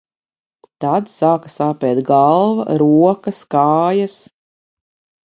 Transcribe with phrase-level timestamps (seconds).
[0.85, 4.17] Tad sāka sāpēt galva, rokas, kājas.